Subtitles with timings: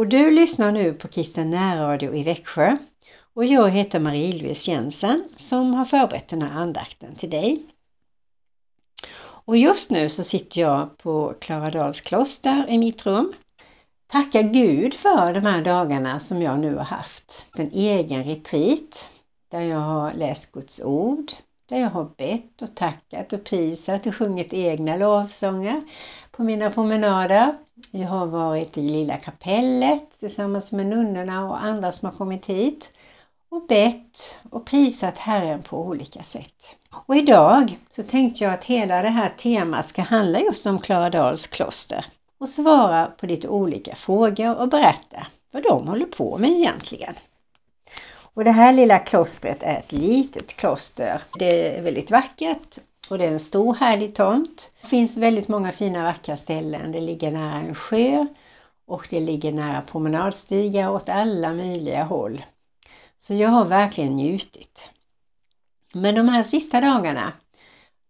[0.00, 2.76] Och du lyssnar nu på Kristen närradio i Växjö
[3.34, 7.62] och jag heter Marie-Louise Jensen som har förberett den här andakten till dig.
[9.20, 13.32] Och just nu så sitter jag på Klaradals kloster i mitt rum.
[14.06, 17.44] Tacka Gud för de här dagarna som jag nu har haft.
[17.54, 19.08] En egen retreat
[19.50, 21.32] där jag har läst Guds ord,
[21.68, 25.82] där jag har bett och tackat och prisat och sjungit egna lovsånger
[26.40, 27.54] på mina promenader.
[27.90, 32.90] Jag har varit i Lilla kapellet tillsammans med nunnorna och andra som har kommit hit
[33.48, 36.76] och bett och prisat Herren på olika sätt.
[37.06, 41.46] Och idag så tänkte jag att hela det här temat ska handla just om Klaradals
[41.46, 42.04] kloster
[42.38, 47.14] och svara på lite olika frågor och berätta vad de håller på med egentligen.
[48.34, 51.22] Och det här lilla klostret är ett litet kloster.
[51.38, 52.78] Det är väldigt vackert
[53.10, 54.72] och det är en stor härlig tomt.
[54.82, 56.92] Det finns väldigt många fina vackra ställen.
[56.92, 58.26] Det ligger nära en sjö
[58.86, 62.42] och det ligger nära promenadstigar åt alla möjliga håll.
[63.18, 64.90] Så jag har verkligen njutit.
[65.94, 67.32] Men de här sista dagarna,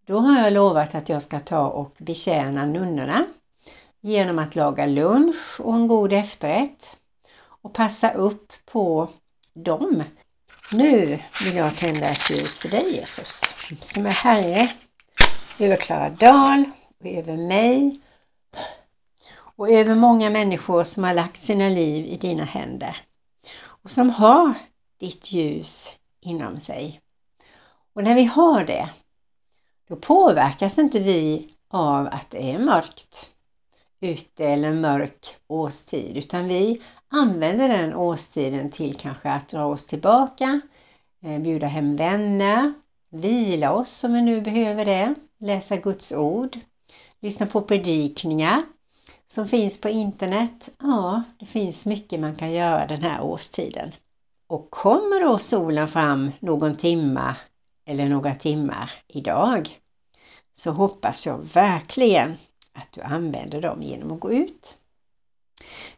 [0.07, 3.25] då har jag lovat att jag ska ta och betjäna nunnorna
[4.01, 6.97] genom att laga lunch och en god efterrätt
[7.63, 9.09] och passa upp på
[9.55, 10.03] dem.
[10.73, 14.73] Nu vill jag tända ett ljus för dig Jesus, som är Herre
[15.61, 16.65] över Klara Dahl
[17.01, 18.01] och över mig
[19.57, 22.97] och över många människor som har lagt sina liv i dina händer
[23.63, 24.55] och som har
[25.01, 27.01] ditt ljus inom sig.
[27.95, 28.89] Och när vi har det,
[29.89, 33.31] då påverkas inte vi av att det är mörkt
[34.01, 40.61] ute eller mörk årstid, utan vi använder den årstiden till kanske att dra oss tillbaka,
[41.23, 42.73] eh, bjuda hem vänner,
[43.11, 46.59] vila oss om vi nu behöver det, läsa Guds ord,
[47.21, 48.63] lyssna på predikningar
[49.27, 50.69] som finns på internet.
[50.79, 53.95] Ja, det finns mycket man kan göra den här årstiden.
[54.47, 57.37] Och kommer då solen fram någon timma
[57.85, 59.81] eller några timmar idag
[60.55, 62.37] så hoppas jag verkligen
[62.73, 64.77] att du använder dem genom att gå ut.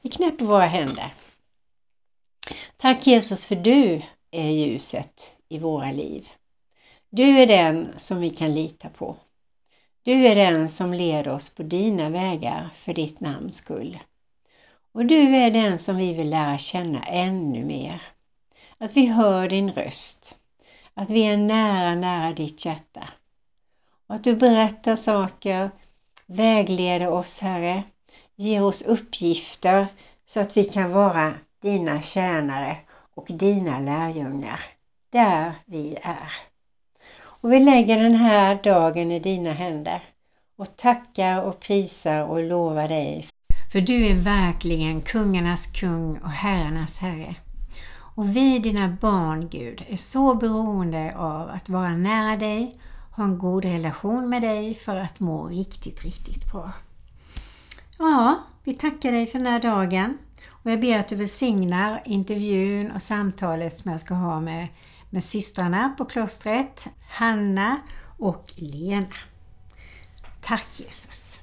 [0.02, 1.14] Vi knäpper våra händer.
[2.76, 6.28] Tack Jesus för du är ljuset i våra liv.
[7.10, 9.16] Du är den som vi kan lita på.
[10.04, 13.98] Du är den som leder oss på dina vägar för ditt namns skull.
[14.92, 18.02] Och du är den som vi vill lära känna ännu mer.
[18.78, 20.38] Att vi hör din röst.
[20.94, 23.08] Att vi är nära, nära ditt hjärta.
[24.06, 25.70] Och att du berättar saker,
[26.26, 27.82] vägleder oss Herre,
[28.36, 29.86] ger oss uppgifter
[30.26, 32.76] så att vi kan vara dina tjänare
[33.14, 34.60] och dina lärjungar
[35.10, 36.51] där vi är.
[37.42, 40.03] Och vi lägger den här dagen i dina händer
[40.56, 43.26] och tackar och prisar och lovar dig.
[43.72, 47.34] För du är verkligen kungarnas kung och herrarnas herre.
[48.14, 52.78] Och vi, dina barn, Gud, är så beroende av att vara nära dig,
[53.10, 56.72] ha en god relation med dig för att må riktigt, riktigt bra.
[57.98, 62.91] Ja, vi tackar dig för den här dagen och jag ber att du välsignar intervjun
[62.91, 64.69] och samtalet som jag ska ha med,
[65.12, 67.80] med systrarna på klostret, Hanna
[68.18, 69.06] och Lena.
[70.40, 71.41] Tack Jesus!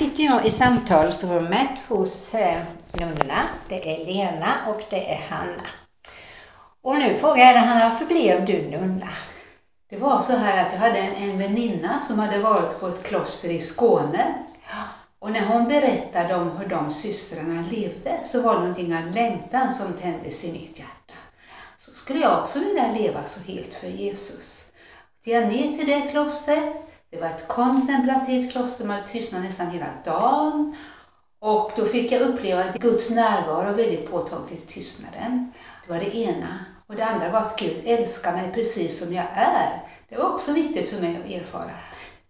[0.00, 2.62] Sitter jag i samtalsrummet hos eh,
[2.92, 3.42] nunnorna.
[3.68, 5.66] Det är Lena och det är Hanna.
[6.82, 9.08] Och nu frågar jag dig Hanna, varför blev du nunna?
[9.90, 13.02] Det var så här att jag hade en, en väninna som hade varit på ett
[13.02, 14.34] kloster i Skåne.
[15.18, 19.72] Och när hon berättade om hur de systrarna levde så var det någonting av längtan
[19.72, 21.14] som tändes i mitt hjärta.
[21.78, 24.72] Så skulle jag också vilja leva så helt för Jesus.
[25.24, 26.79] Så jag ner till det klostret.
[27.12, 30.76] Det var ett kontemplativt kloster, man tystnade nästan hela dagen.
[31.40, 35.52] Och då fick jag uppleva Guds närvaro väldigt påtagligt i tystnaden.
[35.86, 36.64] Det var det ena.
[36.86, 39.82] Och det andra var att Gud älskar mig precis som jag är.
[40.08, 41.70] Det var också viktigt för mig att erfara.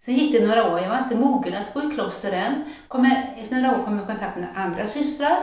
[0.05, 2.65] Sen gick det några år, jag var inte mogen att gå i kloster än.
[2.88, 5.37] Kom jag, efter några år kom jag i kontakt med andra systrar.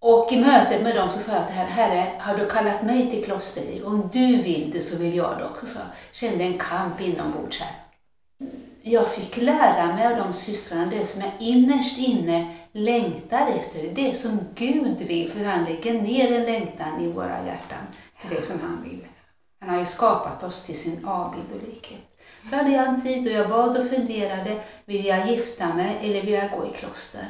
[0.00, 3.24] Och i mötet med dem så sa jag att Herre, har du kallat mig till
[3.24, 3.84] klosterliv?
[3.84, 5.66] Om du vill det så vill jag det också.
[5.66, 7.85] Så jag kände en kamp inombords här.
[8.88, 13.94] Jag fick lära mig av de systrarna det som jag innerst inne längtar efter.
[13.94, 17.78] Det som Gud vill, för han lägger ner en längtan i våra hjärtan
[18.20, 19.06] till det som han vill.
[19.60, 22.00] Han har ju skapat oss till sin avbild och likhet.
[22.50, 26.22] Så hade jag en tid och jag bad och funderade, vill jag gifta mig eller
[26.22, 27.28] vill jag gå i kloster?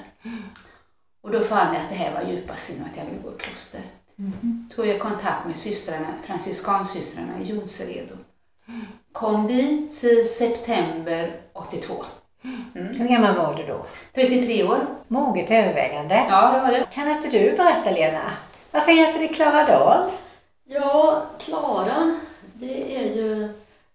[1.23, 3.39] Och då fann jag att det här var djupast inne, att jag ville gå i
[3.39, 3.81] kloster.
[4.19, 4.69] Mm.
[4.77, 8.15] Tog jag kontakt med systrarna, franciskanssystrarna i Jonseredo.
[9.13, 12.05] Kom dit eh, september 82.
[12.75, 12.99] Mm.
[12.99, 13.87] Hur gammal var du då?
[14.15, 14.79] 33 år.
[15.09, 16.27] Moget övervägande.
[16.31, 16.87] Ja, det var det.
[16.93, 18.33] Kan inte du berätta Lena?
[18.71, 20.11] Varför heter det Klara Dahl?
[20.65, 22.17] Ja, Klara,
[22.55, 23.49] det är ju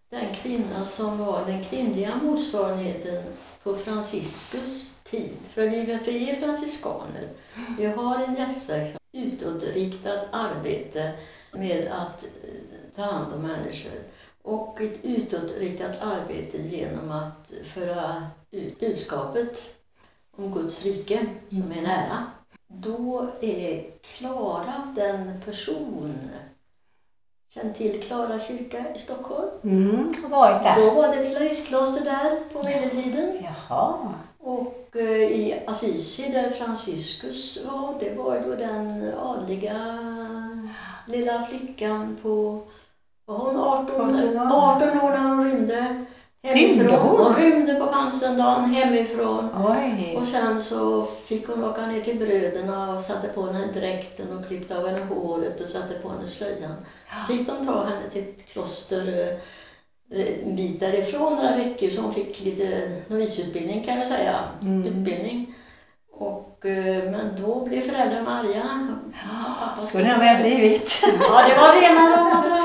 [0.09, 3.23] den kvinna som var den kvinnliga motsvarigheten
[3.63, 5.37] på Franciscus tid.
[5.53, 7.27] För vi, för vi är franciskaner.
[7.77, 11.11] Vi har en gästverksamhet, utåtriktat arbete
[11.51, 14.01] med att eh, ta hand om människor
[14.41, 19.79] och ett utåtriktat arbete genom att föra ut budskapet
[20.37, 22.25] om Guds rike som är nära.
[22.67, 26.29] Då är Klara den person
[27.53, 29.49] Känt till Klara kyrka i Stockholm.
[29.63, 30.75] Mm, varit där.
[30.75, 33.37] Då var det ett klaristkloster där på medeltiden.
[33.43, 34.13] Jaha.
[34.37, 39.97] Och eh, i Assisi där Franciscus var, det var då den adliga
[41.07, 42.61] lilla flickan på
[43.25, 46.05] var hon 18, 18 år när hon rymde
[46.43, 46.99] hemifrån.
[46.99, 49.49] Hon rymde på Palmsöndagen hemifrån.
[49.55, 50.15] Oj.
[50.17, 54.47] Och sen så fick hon åka ner till bröderna och satte på henne dräkten och
[54.47, 56.75] klippte av henne håret och satte på henne slöjan.
[57.13, 59.37] Så fick de ta henne till ett kloster eh,
[60.43, 64.39] en bit därifrån några veckor så hon fick lite novisutbildning kan jag säga.
[64.61, 64.85] Mm.
[64.85, 65.55] Utbildning.
[66.11, 68.87] Och, eh, men då blev föräldrarna arga.
[69.59, 71.01] Pappa skulle ha väl blivit.
[71.03, 72.61] Ja, det var rena rama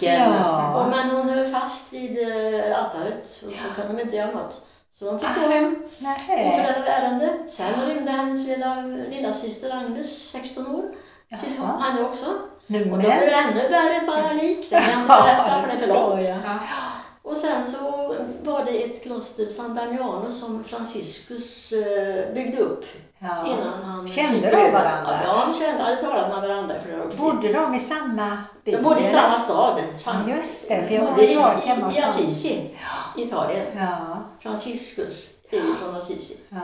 [0.00, 0.32] dramatiken.
[0.32, 0.82] Ja.
[0.82, 4.66] Och, men hon höll fast vid äh, altaret och så kunde de inte göra något.
[4.98, 7.38] Så de fick gå hem och föräldrar ärende.
[7.46, 8.80] Sen rymde hennes lilla,
[9.10, 10.84] lilla syster Agnes, 16 år,
[11.28, 12.26] till henne också.
[12.66, 14.70] Nu och då blev det ännu värre baranik.
[14.70, 16.24] Det kan jag inte berätta för det är för långt.
[17.22, 22.84] Och sen så var det ett kloster, San Damiano, som Franciscus eh, byggde upp.
[23.22, 23.46] Ja.
[23.46, 25.20] Innan han kände de varandra?
[25.24, 27.20] Ja, de kände, hade talat med varandra i flera års tid.
[27.20, 28.72] Bodde de i samma by?
[28.72, 29.80] De bodde i samma stad.
[29.94, 32.76] Samma, ja, just det, för jag bodde i, i, i Assisi,
[33.16, 33.66] Italien.
[33.76, 34.18] Ja.
[34.42, 36.36] Franciscus är från Assisi.
[36.48, 36.58] Ja.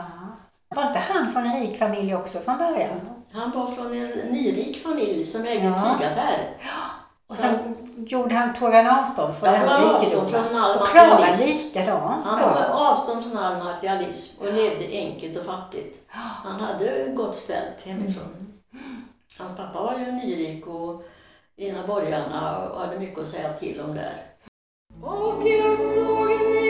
[0.75, 2.99] Var inte han från en rik familj också från början?
[3.33, 5.97] Han var från en nyrik familj som ägde en ja.
[5.97, 6.57] tygaffär.
[7.27, 7.75] Och sen
[8.07, 12.39] gjorde han, tog han avstånd från ja, den avstånd från all Och Klara likadant Han
[12.39, 16.05] tog avstånd från all materialism och levde enkelt och fattigt.
[16.07, 18.57] Han hade gott ställt hemifrån.
[18.73, 19.01] Mm.
[19.39, 21.03] Hans pappa var ju nyrik och
[21.57, 24.23] en av borgarna och hade mycket att säga till om där.
[25.01, 26.66] Och jag såg en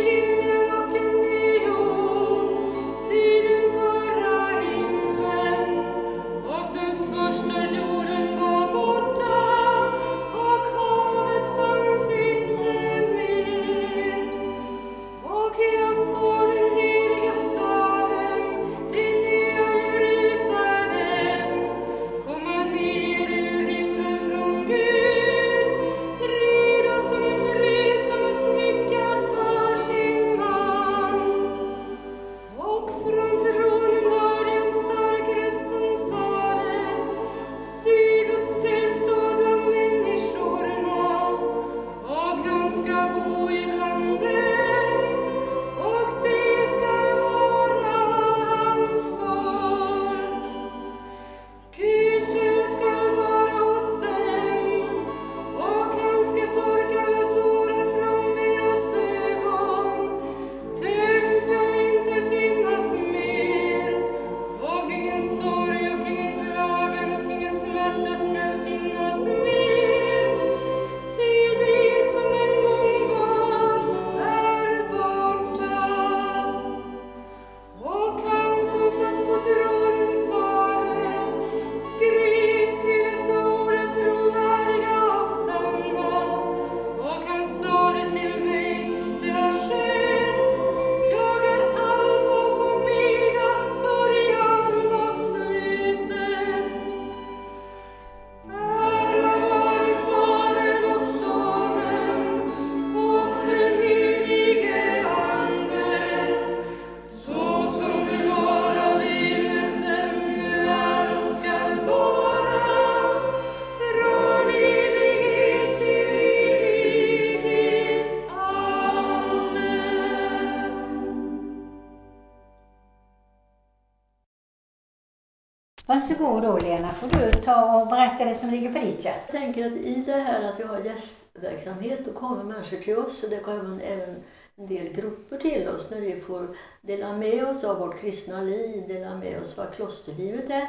[125.97, 129.21] Varsågod då Lena, får du ta och berätta det som ligger på ditt hjärta.
[129.31, 133.23] Jag tänker att i det här att vi har gästverksamhet, då kommer människor till oss
[133.23, 134.15] och det kommer även
[134.55, 138.87] en del grupper till oss när vi får dela med oss av vårt kristna liv,
[138.87, 140.67] dela med oss vad klosterlivet är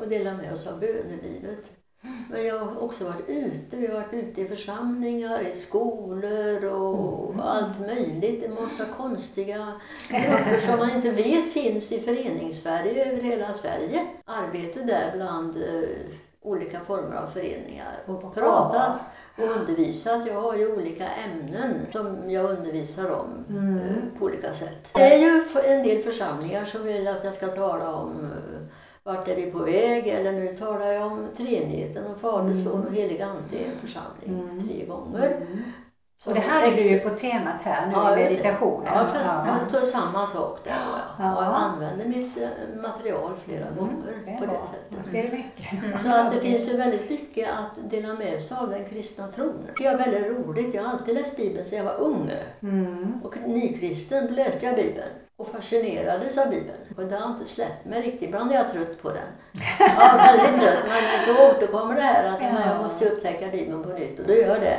[0.00, 1.72] och dela med oss av bönelivet.
[2.30, 3.76] Men jag har också varit ute.
[3.76, 8.44] Vi har varit ute i församlingar, i skolor och allt möjligt.
[8.44, 9.72] En massa konstiga
[10.10, 14.06] grupper som man inte vet finns i föreningssverige över hela Sverige.
[14.24, 15.88] Arbete där bland eh,
[16.42, 19.00] olika former av föreningar och pratat
[19.36, 20.26] och undervisat.
[20.26, 24.90] Jag har ju olika ämnen som jag undervisar om eh, på olika sätt.
[24.94, 28.57] Det är ju en del församlingar som vill att jag ska tala om eh,
[29.08, 30.06] vart är vi på väg?
[30.06, 34.60] Eller nu talar jag om treenigheten och Fader, Son och Helig Ande i en församling
[34.68, 35.46] tre gånger.
[36.16, 38.86] Så Och det hade du ju på temat här nu Ja, i meditationen.
[38.86, 39.08] Ja,
[39.72, 40.72] jag samma sak där.
[41.18, 41.36] Ja.
[41.36, 42.48] Och jag använder mitt eh,
[42.82, 45.12] material flera gånger Det på det sättet.
[45.12, 46.02] Det mycket.
[46.02, 49.66] Så att det finns ju väldigt mycket att dela med sig av den kristna tron.
[49.78, 50.74] Det är väldigt roligt.
[50.74, 52.30] Jag har alltid läst Bibeln sedan jag var ung.
[52.62, 53.20] Mm.
[53.24, 56.78] Och nykristen då läste jag Bibeln och fascinerades av Bibeln.
[56.96, 58.22] Och det har inte släppt mig riktigt.
[58.22, 59.18] Ibland är jag trött på den.
[59.78, 60.78] Ja, väldigt trött.
[60.88, 62.48] Men så återkommer det här att Ja.
[62.72, 64.78] jag måste upptäcka Bibeln på nytt och då gör det.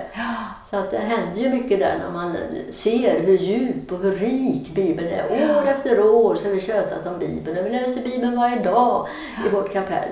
[0.66, 2.36] Så att det händer ju mycket där när man
[2.70, 5.58] ser hur djup och hur rik Bibeln är.
[5.58, 9.08] År efter år så har vi tjötat om Bibeln och vi läser Bibeln varje dag
[9.46, 10.10] i vårt kapell.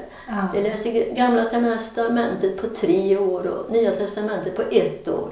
[0.53, 5.29] Vi läser Gamla testamentet på tre år och Nya testamentet på ett år.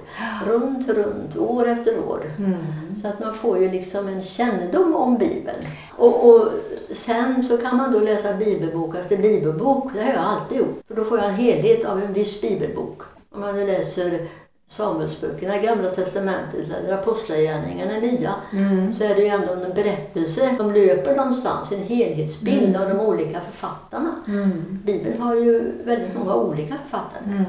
[0.47, 2.31] Runt, runt, år efter år.
[2.37, 2.55] Mm.
[3.01, 5.57] Så att man får ju liksom en kännedom om Bibeln.
[5.97, 6.47] Och, och
[6.91, 9.91] sen så kan man då läsa bibelbok efter bibelbok.
[9.93, 10.81] Det har jag alltid gjort.
[10.87, 13.01] För då får jag en helhet av en viss bibelbok.
[13.35, 14.19] Om man nu läser
[14.67, 18.93] Samuelsböckerna, Gamla testamentet eller Apostlagärningarna, Nya, Mm.
[18.93, 23.39] så är det ju ändå en berättelse som löper någonstans, en helhetsbild av de olika
[23.41, 24.09] författarna.
[24.27, 24.79] Mm.
[24.85, 27.23] Bibeln har ju väldigt många olika författare.
[27.25, 27.45] Mm.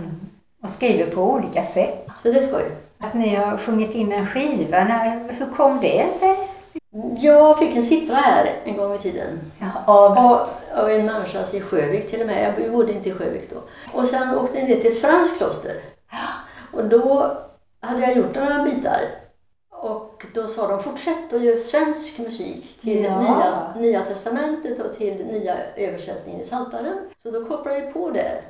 [0.62, 2.06] Och skriver på olika sätt.
[2.22, 2.64] Så det är skoj.
[2.98, 4.78] Att ni har sjungit in en skiva,
[5.28, 6.36] hur kom det sig?
[7.20, 9.40] Jag fick en citra här en gång i tiden.
[9.58, 10.18] Ja, av...
[10.18, 12.54] Av, av en människa i Sjövik till och med.
[12.58, 13.56] Jag bodde inte i Sjövik då.
[13.98, 15.82] Och sen åkte jag ner till ett franskt kloster.
[16.72, 17.36] Och då
[17.80, 19.00] hade jag gjort några bitar.
[19.70, 23.20] Och då sa de fortsätt att göra svensk musik till Ja.
[23.20, 26.98] nya, nya testamentet och till nya översättningen i Psaltaren.
[27.22, 28.42] Så då kopplade jag på det.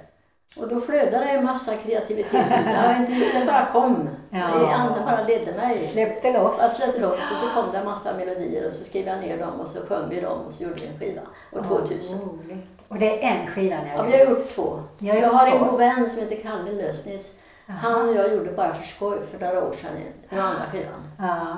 [0.60, 2.66] Och då flödade det en massa kreativitet ut.
[2.66, 4.08] Jag vet inte, det bara kom.
[4.30, 4.74] Ja.
[4.74, 5.80] Andra bara ledde mig.
[5.80, 6.58] Släppte loss.
[6.60, 9.38] Jag släppte loss och så kom det en massa melodier och så skrev jag ner
[9.38, 11.20] dem och så sjöng vi dem och så gjorde vi en skiva.
[11.52, 12.18] År 2000.
[12.20, 12.64] Roligt.
[12.88, 14.62] Och det är en skiva ni Ja, har vi har gjort två.
[14.70, 15.64] Har Jag gjort har en två.
[15.70, 17.38] god vän som heter Kalle Lösnitz.
[17.66, 19.90] Han och jag gjorde bara för skoj för några år sedan
[20.30, 21.12] den andra skivan.
[21.18, 21.56] Ja.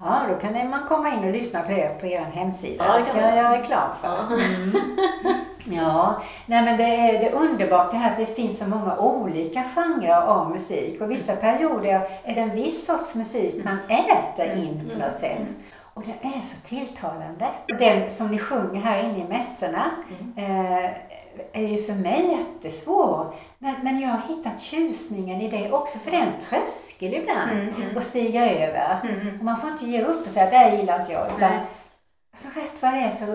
[0.00, 2.84] Ja, då kan man komma in och lyssna på er på er hemsida.
[2.86, 4.08] Ja, det ska jag göra reklam för.
[4.08, 4.80] Ja.
[5.64, 8.96] Ja, nej men det är, det är underbart det här att det finns så många
[8.96, 11.00] olika genrer av musik.
[11.00, 15.54] Och vissa perioder är det en viss sorts musik man äter in på något sätt.
[15.94, 17.48] Och den är så tilltalande.
[17.72, 19.90] Och Den som ni sjunger här inne i mässorna
[20.36, 20.90] eh,
[21.52, 23.34] är ju för mig jättesvår.
[23.58, 27.50] Men, men jag har hittat tjusningen i det också, för det är en tröskel ibland
[27.96, 28.98] att stiga över.
[29.38, 31.26] Och man får inte ge upp och säga att det här gillar inte jag.
[31.36, 31.50] Utan
[32.36, 33.26] så rätt vad det är så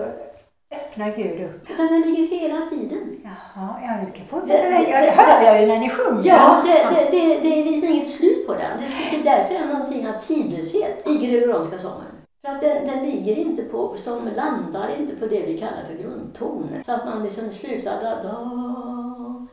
[0.74, 1.70] öppnar Gud upp.
[1.70, 3.14] Utan den ligger hela tiden.
[3.24, 4.78] Jaha, ja ni kan fortsätta Det- det.
[4.78, 6.22] det- det hör jag ju när ni sjunger.
[6.28, 8.80] Ja, det, det, det, det är liksom inget slut på den.
[9.10, 12.04] Det är därför är det någonting av tidlöshet i gregorianska sången.
[12.46, 15.94] För att den, den ligger inte på, som landar inte på det vi kallar för
[16.02, 16.68] grundton.
[16.86, 18.50] Så att man liksom slutar da da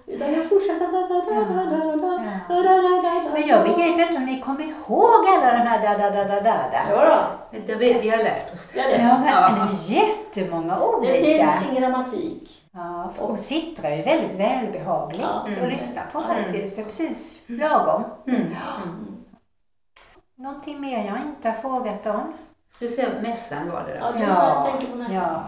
[0.05, 2.17] utan den fortsätter da da da da da da
[2.49, 5.81] da da da da Men jag begriper inte om ni kommer ihåg alla de här
[5.81, 6.81] da da da da da da.
[6.89, 7.57] Ja, då.
[7.67, 8.79] Det, vi, vi har lärt oss det.
[8.79, 9.01] Ja, det.
[9.01, 11.13] Ja, men det är jättemånga det olika.
[11.47, 12.63] finns ingen grammatik.
[12.73, 15.45] Ja, och sitter är ju väldigt välbehagligt Ja.
[15.63, 16.75] att lyssna på faktiskt.
[16.75, 18.03] Det är precis lagom.
[18.27, 18.55] Mm.
[20.37, 22.33] Någonting mer jag inte har frågat om?
[22.79, 24.23] Säga mässan var det då?
[24.23, 25.13] Ja, jag tänker på nästa.
[25.15, 25.43] ja.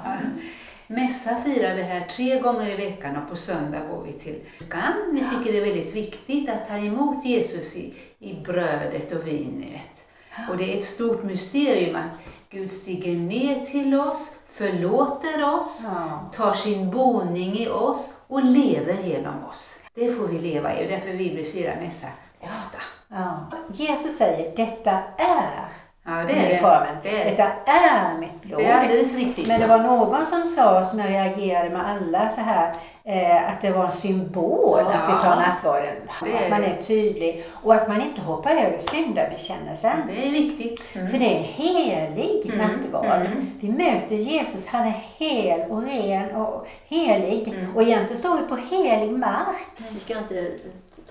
[0.88, 4.94] Mässa firar vi här tre gånger i veckan och på söndag går vi till kyrkan.
[5.14, 10.08] Vi tycker det är väldigt viktigt att ta emot Jesus i, i brödet och vinet.
[10.50, 16.30] Och det är ett stort mysterium att Gud stiger ner till oss, förlåter oss, Ja.
[16.34, 19.84] tar sin boning i oss och lever genom oss.
[19.96, 22.08] Det får vi leva i och därför vill vi fira mässa
[22.42, 22.78] ofta.
[23.08, 23.48] Ja.
[23.72, 25.68] Jesus säger detta är
[26.08, 26.88] Ja, det är det.
[27.04, 27.26] Det är.
[27.32, 28.60] Detta är mitt blod.
[28.60, 29.48] Det är alldeles riktigt.
[29.48, 33.62] Men det var någon som sa, som jag reagerade med alla så här, eh, att
[33.62, 34.92] det var en symbol Ja.
[34.94, 35.96] att vi tar nattvarden.
[36.44, 39.98] Att man är tydlig och att man inte hoppar över syndabekännelsen.
[40.16, 40.80] Det är viktigt.
[40.82, 43.06] För det är en helig Mm, nattvard.
[43.22, 43.52] mm.
[43.60, 47.48] Vi möter Jesus, han är hel och ren och helig.
[47.48, 47.76] Mm.
[47.76, 49.56] Och egentligen står vi på helig mark.
[49.90, 50.52] Vi ska inte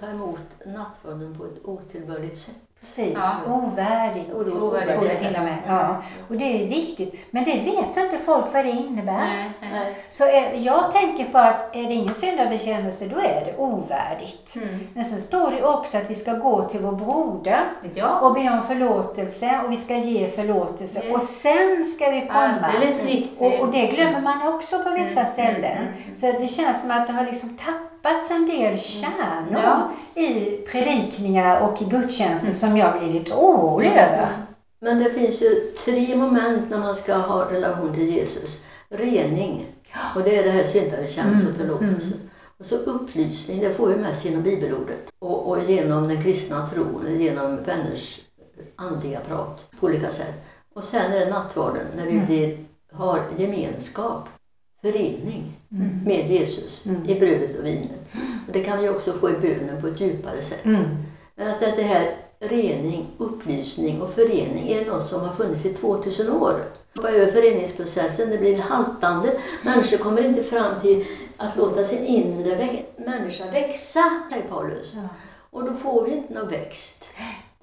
[0.00, 2.54] ta emot nattvarden på ett otillbörligt sätt.
[2.80, 3.14] Precis,
[3.46, 3.52] Ja.
[3.54, 4.32] ovärdigt.
[4.32, 5.18] Och då- Ovärdigt.
[5.18, 5.56] till och med.
[5.66, 6.02] Ja.
[6.28, 7.14] Och det är viktigt.
[7.30, 9.12] Men det vet inte folk vad det innebär.
[9.12, 9.97] Nej, nej.
[10.10, 14.56] Så jag tänker på att är det ingen syndabekännelse då är det ovärdigt.
[14.56, 14.88] Mm.
[14.95, 17.60] Men sen står det också att vi ska gå till vår broder
[17.95, 21.14] Ja, och be om förlåtelse och vi ska ge förlåtelse Yes.
[21.16, 22.54] och sen ska vi komma.
[22.73, 23.40] alldeles riktigt.
[23.40, 25.76] Och, och det glömmer man också på vissa Mm, ställen.
[25.78, 27.56] mm, mm, Så det känns som att det har liksom
[28.04, 29.93] tappats en del kärnor Ja.
[30.23, 34.28] i predikningar och i gudstjänster som jag blir lite orolig över.
[34.80, 38.62] Men det finns ju tre moment när man ska ha relation till Jesus.
[38.88, 39.67] Rening,
[40.14, 42.14] och det är det här syndabekännelse och förlåtelse.
[42.58, 45.12] Och så upplysning, det får vi med sig genom bibelordet.
[45.19, 48.21] Och, och genom den kristna tron, genom vänners
[48.76, 50.45] andliga prat på olika sätt.
[50.75, 52.58] Och sen är det nattvarden, när vi blir,
[52.93, 54.28] har gemenskap,
[54.92, 55.52] förening
[56.04, 58.14] med Jesus i brödet och vinet.
[58.47, 60.64] Och det kan vi också få i bönen på ett djupare sätt.
[60.64, 60.82] Mm.
[61.34, 66.30] Men att det här rening, upplysning och förening är något som har funnits i 2000
[66.30, 66.54] år.
[66.94, 69.32] Hoppa över föreningsprocessen, det blir haltande.
[69.62, 71.04] Människor kommer inte fram till
[71.36, 74.97] att låta sin inre vä- människa växa, säger Paulus.
[75.50, 77.14] Och då får vi inte någon växt.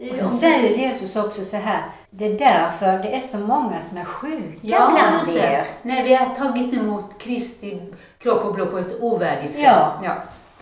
[0.02, 3.98] Och om- säger Jesus också så här, det är därför det är så många som
[3.98, 5.66] är sjuka Ja, bland er.
[5.82, 7.82] När vi har tagit emot Kristi
[8.20, 9.64] kropp och blod på ett ovärdigt sätt.
[9.66, 9.94] Ja.
[10.04, 10.12] ja.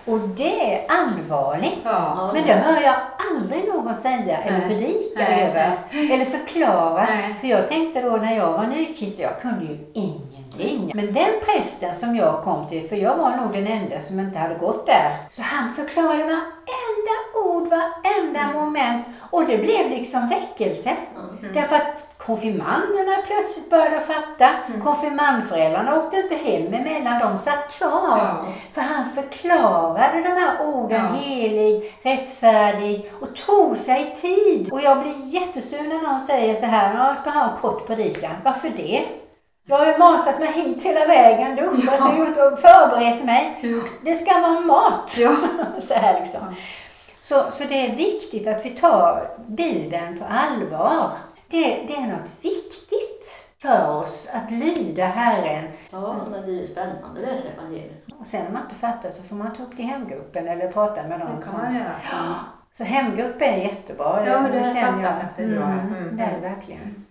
[0.05, 1.79] Och det är allvarligt.
[1.83, 2.31] Ja.
[2.33, 2.95] Men det hör jag
[3.31, 4.67] aldrig någon säga eller Nej.
[4.67, 5.71] predika Nej, över.
[6.13, 7.07] Eller förklara.
[7.09, 7.35] Nej.
[7.41, 10.91] För jag tänkte då när jag var nykristen, jag kunde ju ingenting.
[10.95, 14.39] Men den prästen som jag kom till, för jag var nog den enda som inte
[14.39, 15.17] hade gått där.
[15.29, 18.55] Så han förklarade varenda ord, varenda Mm.
[18.55, 19.07] moment.
[19.31, 20.91] Och det blev liksom väckelse.
[21.53, 24.49] Därför att konfirmanderna plötsligt började fatta.
[24.67, 24.81] Mm.
[24.81, 28.17] Konfirmandföräldrarna åkte inte hem emellan, de satt kvar.
[28.17, 28.45] Ja.
[28.71, 31.19] För han förklarade de här orden, Ja.
[31.19, 34.71] helig, rättfärdig och tog sig tid.
[34.71, 37.87] Och jag blir jättesur när någon säger så här, "Ja, jag ska ha en kort
[37.87, 38.31] predikan.
[38.43, 39.03] Varför det?
[39.67, 43.59] Jag har ju masat mig hit hela vägen, duschat och gjort och förberett mig.
[44.01, 45.15] Det ska vara mat.
[45.19, 45.35] Ja.
[45.81, 46.55] så här liksom.
[47.29, 51.11] Så, så det är viktigt att vi tar Bibeln på allvar.
[51.47, 56.65] Det, det är något viktigt för oss att lyda Herren Ja, men det är ju
[56.65, 58.05] spännande att läsa evangeliet.
[58.19, 60.71] och sen om man inte fattar så får man ta upp det i hemgruppen eller
[60.71, 61.35] prata med någon.
[61.39, 62.35] Det som- kan man göra.
[62.71, 64.23] Så hemgrupp är jättebra.
[64.27, 65.63] Ja, det jag känner fattat att det är bra.
[65.65, 66.17] Mm, Mm.
[66.17, 67.05] Det är det verkligen.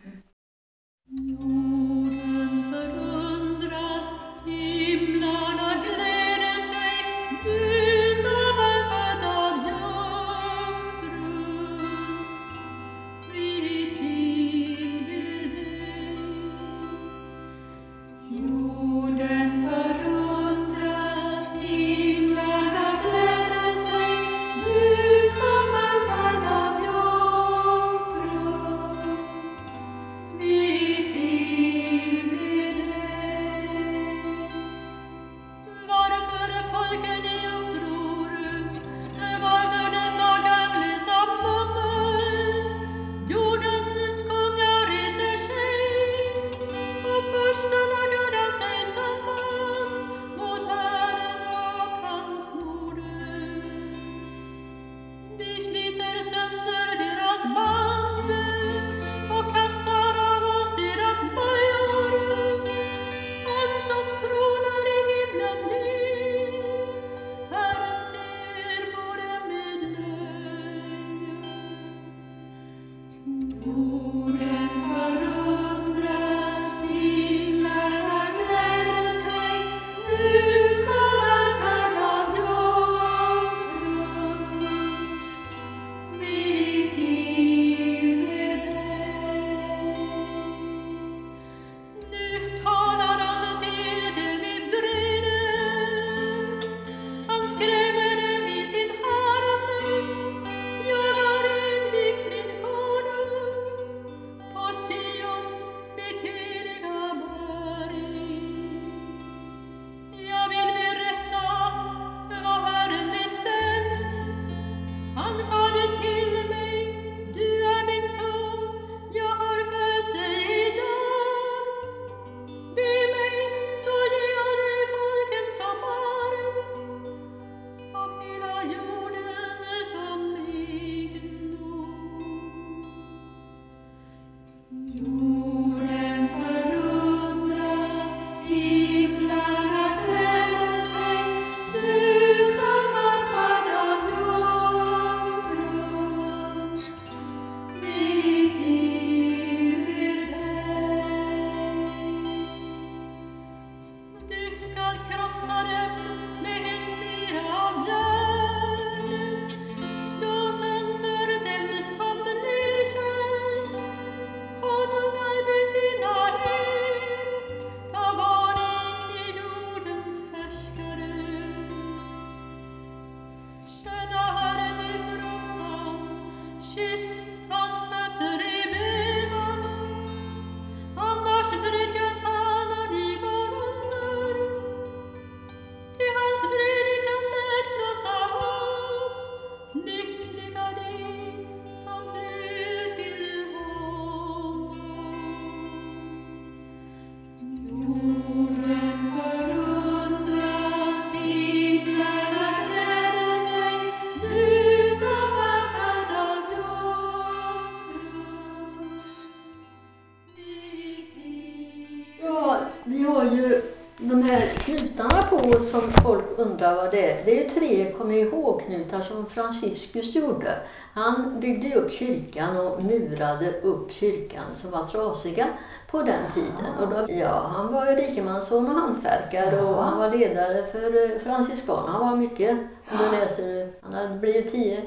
[216.91, 217.25] Det är.
[217.25, 220.59] Det är ju tre kom ihåg-knutar som Franciscus gjorde.
[220.95, 225.47] Han byggde ju upp kyrkan och murade upp kyrkan som var trasiga
[225.91, 226.75] på den tiden.
[226.81, 231.19] Och då, ja, han var ju rikemansson och hantverkare och han var ledare för eh,
[231.19, 231.93] franciskanerna.
[231.93, 232.59] Han var mycket.
[232.91, 234.83] Om du läser, han hade blivit 10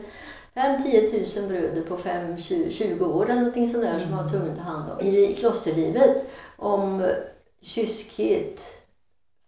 [0.56, 4.64] 5-10 000 bröder på 5-20 år eller någonting sådär som han var tvungen att ta
[4.64, 5.08] hand om.
[5.08, 7.10] I klosterlivet om eh,
[7.62, 8.62] kyskhet,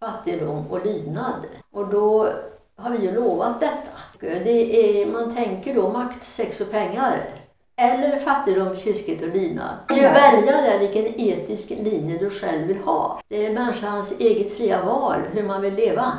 [0.00, 1.46] fattigdom och lydnad.
[1.74, 2.28] Och då
[2.76, 3.98] har vi ju lovat detta.
[4.20, 7.28] Det är, man tänker då makt, sex och pengar.
[7.76, 9.74] Eller fattigdom, kyskhet och lydnad.
[9.88, 13.20] Du välja där vilken etisk linje du själv vill ha.
[13.28, 16.12] Det är människans eget fria val, hur man vill leva.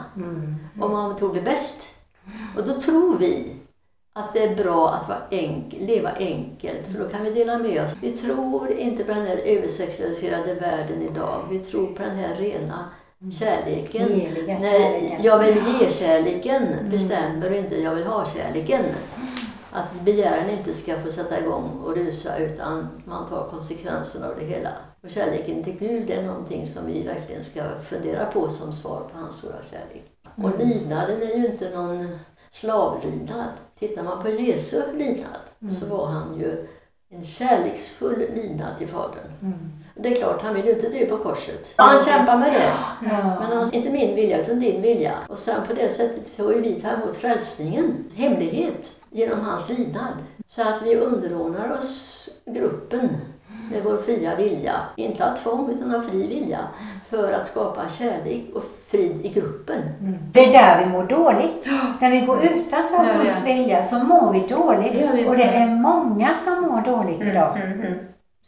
[0.81, 2.05] Om man tror det bäst.
[2.57, 3.55] Och då tror vi
[4.13, 7.83] att det är bra att vara enk, leva enkelt, för då kan vi dela med
[7.83, 7.95] oss.
[8.01, 11.47] Vi tror inte på den här översexualiserade världen idag.
[11.49, 12.89] Vi tror på den här rena
[13.39, 14.01] kärleken.
[14.09, 15.23] Heliga När kärleken.
[15.23, 18.83] jag vill ge kärleken bestämmer och inte jag vill ha kärleken.
[19.71, 24.45] Att begären inte ska få sätta igång och rusa utan man tar konsekvenserna av det
[24.45, 24.69] hela.
[25.03, 29.19] Och kärleken till Gud är någonting som vi verkligen ska fundera på som svar på
[29.19, 30.11] hans stora kärlek.
[30.35, 32.19] Och lydnaden är ju inte någon
[32.51, 33.49] slavlydnad.
[33.79, 36.67] Tittar man på Jesu lydnad så var han ju
[37.17, 39.27] en kärleksfull lydnad till Fadern.
[39.95, 41.73] Det är klart, han vill ju inte dö på korset.
[41.77, 42.73] Han kämpar med det.
[43.39, 45.13] Men han, inte min vilja, utan din vilja.
[45.29, 50.13] Och sen på det sättet får ju vi ta emot frälsningen, hemlighet, genom hans lydnad.
[50.47, 53.09] Så att vi underordnar oss gruppen
[53.71, 54.81] med vår fria vilja.
[54.95, 56.59] Inte av tvång, utan av fri vilja.
[57.15, 59.81] För att skapa kärlek och frid i gruppen.
[60.31, 61.69] Det är där vi mår dåligt.
[61.99, 63.23] När vi går utanför ja.
[63.23, 65.27] Guds vilja så mår vi Det dåligt.
[65.27, 67.57] Och det är många som mår dåligt idag.
[67.57, 67.93] Mm, mm.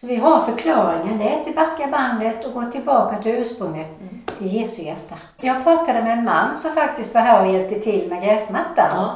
[0.02, 1.18] Så vi har förklaringen.
[1.18, 4.00] Det är att vi backar bandet och går tillbaka till ursprunget.
[4.38, 5.16] Till Jesu hjärta.
[5.42, 9.12] Jag pratade med en man som faktiskt var här och hjälpte till med gräsmattan.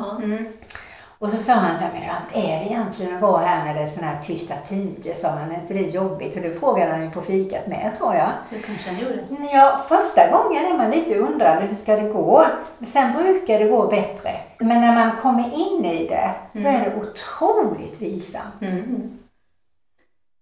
[1.21, 1.33] Mm.
[1.33, 2.01] Och så sa han så här, men
[2.33, 5.13] vad är det egentligen att vara här när det är sådana här tysta tider?
[5.13, 6.35] Sa han, är inte det jobbigt?
[6.35, 8.29] Och det frågade han ju på fikat med tror jag.
[8.49, 9.51] Det kanske han gjorde.
[9.53, 12.45] Ja, första gången är man lite undrande, hur ska det gå?
[12.81, 14.39] Sen brukar det gå bättre.
[14.57, 16.31] Men när man kommer in i det
[16.61, 18.61] så är det otroligt vilsamt.
[18.61, 19.20] Mm.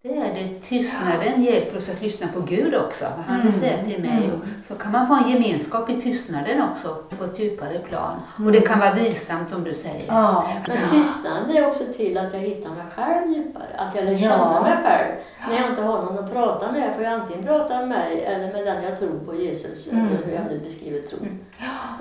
[0.01, 0.59] Det är det.
[0.61, 3.05] Tystnaden hjälper oss att lyssna på Gud också.
[3.17, 4.31] Vad han vill säga till mig.
[4.33, 8.15] Och Så kan man få en gemenskap i tystnaden också på ett djupare plan.
[8.45, 10.03] Och det kan vara vilsamt som du säger.
[10.07, 10.49] Ja.
[10.67, 13.63] Men tystnaden är också till att jag hittar mig själv djupare.
[13.77, 14.17] Att jag lär Ja.
[14.17, 15.15] känna mig själv.
[15.49, 18.53] När jag inte har någon att prata med får jag antingen prata med mig eller
[18.53, 21.17] med den jag tror på, Jesus, eller hur jag nu beskriver tro.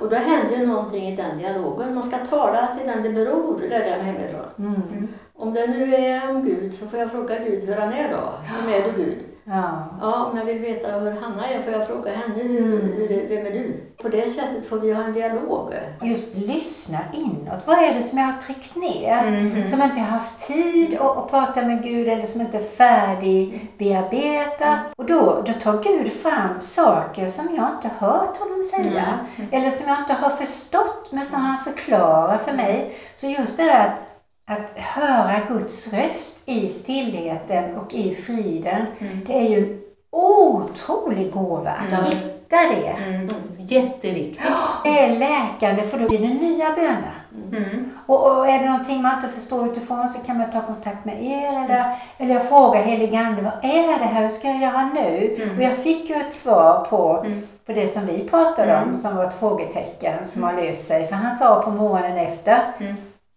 [0.00, 1.94] Och då händer ju någonting i den dialogen.
[1.94, 4.44] Man ska tala till den det beror, lärde jag mig hemifrån.
[4.58, 5.08] Mm.
[5.40, 8.32] Om det nu är om Gud så får jag fråga Gud hur han är då.
[8.58, 9.18] Vem är du Gud?
[9.44, 9.84] Ja.
[10.00, 13.46] Ja, om jag vill veta hur Hanna är får jag fråga henne, hur, hur, vem
[13.46, 13.80] är du?
[14.02, 15.74] På det sättet får vi ha en dialog.
[16.02, 17.66] Just lyssna inåt.
[17.66, 19.64] Vad är det som jag har tryckt ner?
[19.64, 22.62] Som jag inte har haft tid att, att prata med Gud eller som inte är
[22.62, 24.80] färdig bearbetat.
[24.96, 29.18] Och då, då tar Gud fram saker som jag inte hört honom säga.
[29.50, 32.94] Eller som jag inte har förstått men som han förklarar för mig.
[33.14, 34.17] Så just det där att
[34.48, 38.86] att höra Guds röst i stillheten och i friden,
[39.26, 39.80] det är ju en
[40.10, 41.70] otrolig gåva.
[41.70, 43.04] Att hitta det.
[43.04, 43.28] Mm.
[43.58, 44.46] Jätteviktigt.
[44.84, 47.14] Det är läkande för då blir det nya böner.
[47.52, 47.90] Mm.
[48.06, 51.24] Och, och är det någonting man inte förstår utifrån så kan man ta kontakt med
[51.24, 54.90] er eller, eller jag frågar helige Ande, vad är det här, hur ska jag göra
[54.94, 55.36] nu?
[55.56, 57.26] Och jag fick ju ett svar på,
[57.66, 61.06] på det som vi pratade om som var ett frågetecken som har löst sig.
[61.06, 62.62] För han sa på morgonen efter,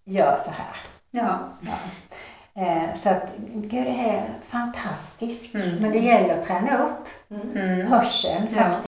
[0.06, 0.90] gör så här.
[1.12, 1.39] Ja.
[2.56, 5.54] Eh, så att Gud är fantastisk.
[5.82, 7.08] Men det gäller att träna upp
[7.56, 7.88] Mm.
[7.88, 8.63] hörseln Ja.
[8.63, 8.88] faktiskt.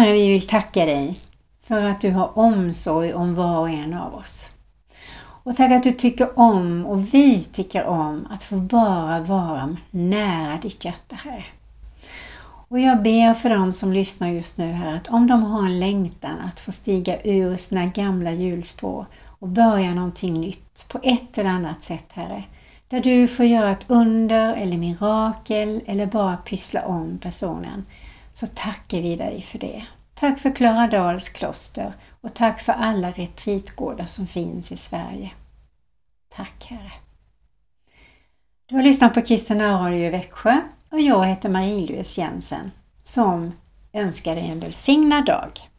[0.00, 1.16] Herre, vi vill tacka dig
[1.62, 4.48] för att du har omsorg om var och en av oss.
[5.20, 10.58] Och tack att du tycker om och vi tycker om att få bara vara nära
[10.62, 11.44] ditt hjärta, Herre.
[12.68, 15.80] Och jag ber för dem som lyssnar just nu här att om de har en
[15.80, 21.50] längtan att få stiga ur sina gamla hjulspår och börja någonting nytt på ett eller
[21.50, 22.44] annat sätt, Herre.
[22.88, 27.84] Där du får göra ett under eller mirakel eller bara pyssla om personen.
[28.40, 29.86] Så tackar vi dig för det.
[30.14, 35.30] Tack för Klaradals kloster och tack för alla retreatgårdar som finns i Sverige.
[36.28, 36.92] Tack Herre.
[38.66, 42.70] Du har lyssnat på Kristina Radio i Växjö och jag heter Marie-Louise Jensen
[43.02, 43.52] som
[43.92, 45.69] önskar dig en välsignad dag.